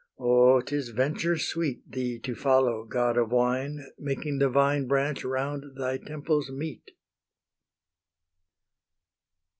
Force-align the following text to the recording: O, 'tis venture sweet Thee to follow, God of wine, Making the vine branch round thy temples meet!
O, 0.17 0.59
'tis 0.61 0.89
venture 0.89 1.37
sweet 1.37 1.83
Thee 1.91 2.17
to 2.21 2.33
follow, 2.33 2.85
God 2.85 3.17
of 3.19 3.29
wine, 3.31 3.85
Making 3.99 4.39
the 4.39 4.49
vine 4.49 4.87
branch 4.87 5.23
round 5.23 5.77
thy 5.77 5.97
temples 5.99 6.49
meet! 6.49 6.89